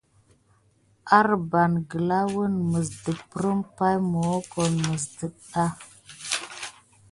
[1.09, 5.65] Marba gəlà woua mis dəprire pay mukuho mis ɗədà.